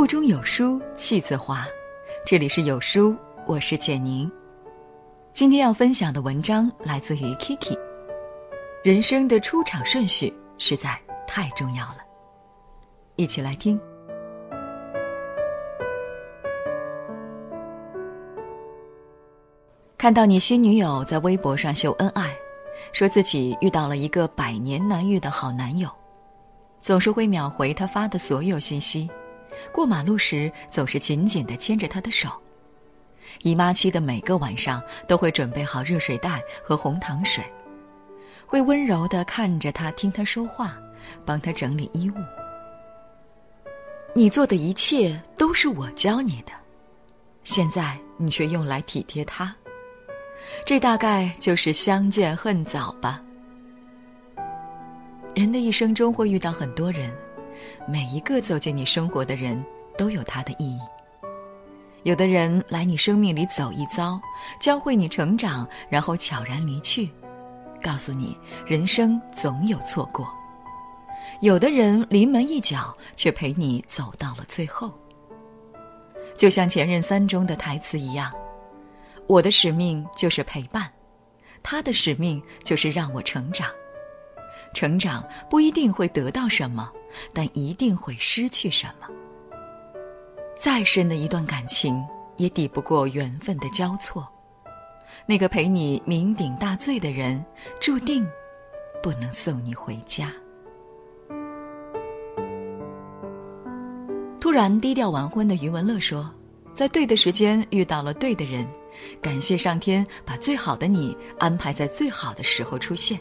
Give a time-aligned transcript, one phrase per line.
[0.00, 1.66] 腹中有书气自华。
[2.24, 4.32] 这里是有书，我是简宁。
[5.34, 7.78] 今天要分享的文章来自于 Kiki。
[8.82, 11.98] 人生的出场顺序实在太重要了，
[13.16, 13.78] 一起来听。
[19.98, 22.34] 看到你新女友在微博上秀恩爱，
[22.94, 25.90] 说自己遇到了一个百年难遇的好男友，
[26.80, 29.06] 总是会秒回他发的所有信息。
[29.72, 32.30] 过马路时总是紧紧地牵着他的手，
[33.42, 37.44] 姨妈期的每个晚上都会准备好热水袋和红糖水，
[38.46, 40.76] 会温柔地看着他，听他说话，
[41.24, 42.14] 帮他整理衣物。
[44.12, 46.52] 你做的一切都是我教你的，
[47.44, 49.54] 现在你却用来体贴他，
[50.66, 53.22] 这大概就是相见恨早吧。
[55.32, 57.14] 人的一生中会遇到很多人。
[57.88, 59.62] 每一个走进你生活的人
[59.96, 60.80] 都有他的意义。
[62.02, 64.18] 有的人来你生命里走一遭，
[64.58, 67.10] 教会你成长，然后悄然离去，
[67.82, 70.24] 告诉你人生总有错过；
[71.42, 74.90] 有的人临门一脚，却陪你走到了最后。
[76.38, 78.32] 就像《前任三》中的台词一样
[79.28, 80.90] ：“我的使命就是陪伴，
[81.62, 83.68] 他的使命就是让我成长。
[84.72, 86.90] 成长不一定会得到什么。”
[87.32, 89.06] 但一定会失去什么。
[90.56, 92.04] 再深的一段感情，
[92.36, 94.28] 也抵不过缘分的交错。
[95.26, 97.44] 那个陪你酩酊大醉的人，
[97.80, 98.26] 注定
[99.02, 100.32] 不能送你回家。
[104.40, 106.32] 突然低调完婚的余文乐说
[106.72, 108.66] ：“在对的时间遇到了对的人，
[109.22, 113.20] 感谢上天把最好的你安排在最好的时候出现。”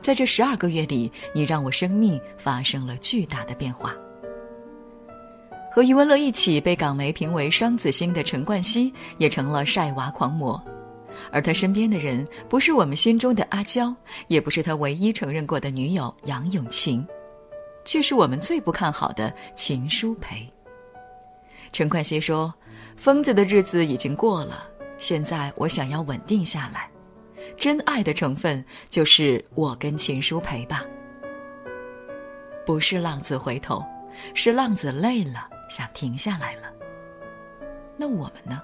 [0.00, 3.94] 在这十二个月里，你让我生命发生了巨大的变化。
[5.72, 10.60] 和余文乐一起被港媒评为双子星的陈冠希，也成了晒娃狂魔。
[11.30, 13.94] 而他身边的人，不是我们心中的阿娇，
[14.26, 17.06] 也不是他唯一承认过的女友杨永晴，
[17.84, 20.48] 却是我们最不看好的秦舒培。
[21.72, 22.52] 陈冠希说
[22.96, 24.64] ：“疯子的日子已经过了，
[24.98, 26.88] 现在我想要稳定下来。”
[27.60, 30.82] 真爱的成分就是我跟秦书培吧。
[32.64, 33.84] 不是浪子回头，
[34.34, 36.72] 是浪子累了想停下来了。
[37.98, 38.62] 那我们呢？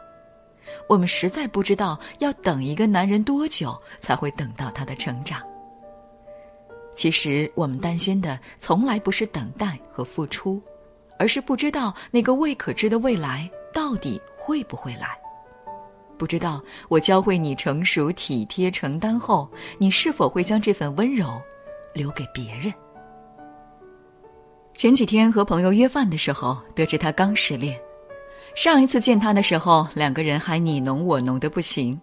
[0.88, 5.42] 我们实在不知道要等一个男人多久才会等到他的成长。
[6.94, 10.58] 其实我们担心的从来不是等待和付出，
[11.18, 15.18] 而是不知道那个未可知的未来到底会不会来。
[16.18, 21.40] 不知道我教会你成熟、体贴、承担后，你是否会将这份温柔
[21.92, 22.72] 留给别人？
[24.74, 27.78] 前几天和朋友约饭的时候，得知他刚失恋。
[28.54, 31.98] 上一次见他的时候，两个人还你侬我侬的不行，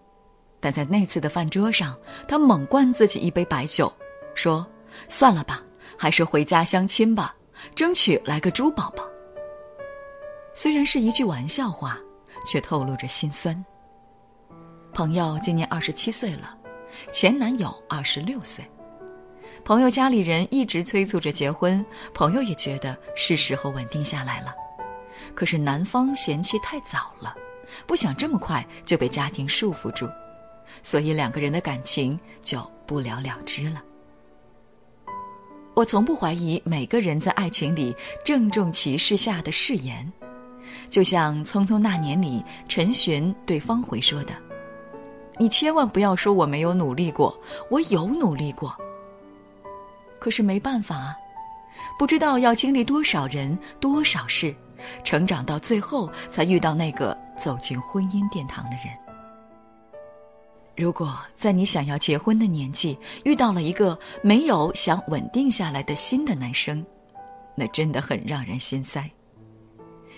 [0.60, 1.96] 但在那次的饭桌上，
[2.28, 3.92] 他猛灌自己一杯白酒，
[4.34, 4.64] 说
[5.08, 5.62] ：“算了吧，
[5.96, 7.34] 还是回家相亲吧，
[7.74, 9.04] 争取来个猪宝宝。”
[10.54, 11.98] 虽然是一句玩笑话，
[12.46, 13.64] 却透露着心酸。
[14.94, 16.56] 朋友今年二十七岁了，
[17.12, 18.64] 前男友二十六岁。
[19.64, 21.84] 朋友家里人一直催促着结婚，
[22.14, 24.54] 朋友也觉得是时候稳定下来了。
[25.34, 27.34] 可是男方嫌弃太早了，
[27.88, 30.08] 不想这么快就被家庭束缚住，
[30.80, 33.82] 所以两个人的感情就不了了之了。
[35.74, 37.92] 我从不怀疑每个人在爱情里
[38.24, 40.08] 郑重其事下的誓言，
[40.88, 44.32] 就像《匆匆那年》里陈寻对方茴说的。
[45.38, 47.38] 你千万不要说我没有努力过，
[47.70, 48.74] 我有努力过。
[50.18, 51.16] 可是没办法啊，
[51.98, 54.54] 不知道要经历多少人、多少事，
[55.02, 58.86] 成长到最后才遇到那个走进婚姻殿堂的人。
[60.76, 66.84] 如果在你想要结婚的年纪遇到了一个没有想稳定下来的新的男生，
[67.54, 69.08] 那真的很让人心塞。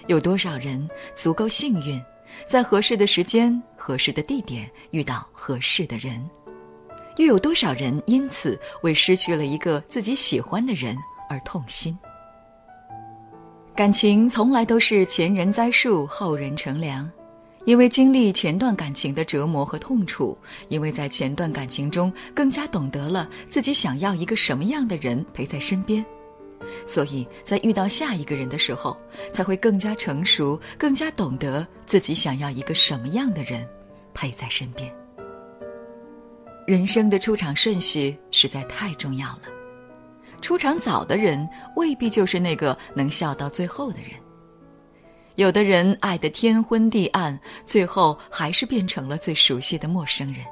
[0.06, 2.02] 有多少人足够幸运？
[2.46, 6.22] 在合适的时间、合适的地点遇到合适的人，
[7.16, 10.96] 又有多少人因此为失去了一个自己喜欢的人
[11.28, 11.96] 而痛心？
[13.74, 17.10] 感情从来都是前人栽树，后人乘凉。
[17.66, 20.38] 因为经历前段感情的折磨和痛楚，
[20.68, 26.06] 因为在前段感情中更加懂得了自己想要一个什么样的人陪在身边。
[26.86, 28.96] 所以在遇到下一个人的时候，
[29.32, 33.66] 才会更加成熟，更加懂得自己想要一个什么样的人
[34.14, 34.92] 陪在身边。
[36.66, 39.42] 人生的出场顺序实在太重要了，
[40.42, 44.10] 出场早的人未必就是那个能笑到最后的人。
[45.36, 50.42] 有的人爱得天昏地暗，最后还是变成了最熟悉的陌生人；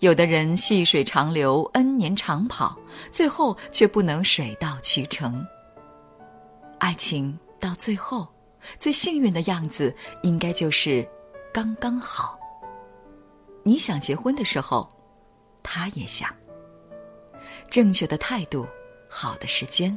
[0.00, 2.76] 有的人细水长流，恩年长跑，
[3.10, 5.46] 最后却不能水到渠成。
[6.78, 8.26] 爱情到最后，
[8.78, 11.08] 最幸运的样子，应该就是
[11.52, 12.38] 刚刚好。
[13.62, 14.88] 你想结婚的时候，
[15.62, 16.28] 他也想。
[17.70, 18.66] 正确的态度，
[19.08, 19.96] 好的时间，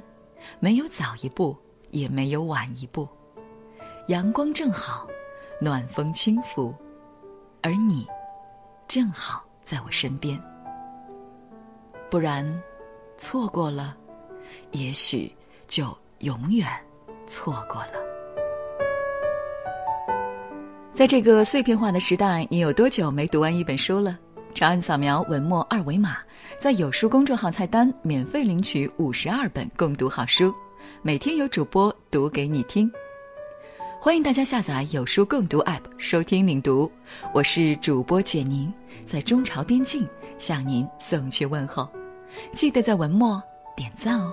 [0.59, 1.57] 没有早一步，
[1.89, 3.07] 也没有晚一步。
[4.07, 5.07] 阳光正好，
[5.59, 6.73] 暖风轻拂，
[7.63, 8.05] 而你，
[8.87, 10.41] 正好在我身边。
[12.09, 12.45] 不然，
[13.17, 13.97] 错过了，
[14.71, 15.29] 也许
[15.67, 15.85] 就
[16.19, 16.67] 永远
[17.27, 17.93] 错过了。
[20.93, 24.17] 在这个碎片化的时代，你有多久没读完一本书了？
[24.53, 26.19] 长按扫描文末二维码，
[26.57, 30.53] 在有书公众号菜单免费领取五十二本共读好书，
[31.01, 32.89] 每天有主播读给你听。
[34.05, 36.91] 欢迎大家下载有书共读 App 收听领读，
[37.33, 38.71] 我是主播简宁，
[39.03, 40.07] 在中朝边境
[40.37, 41.89] 向您送去问候，
[42.53, 43.41] 记得在文末
[43.75, 44.31] 点赞哦。